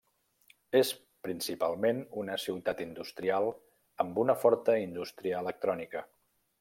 [0.77, 0.89] És
[1.27, 3.51] principalment una ciutat industrial
[4.05, 6.03] amb una forta indústria electrònica.